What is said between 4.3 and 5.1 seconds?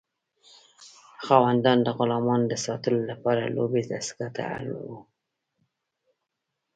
ته اړ وو.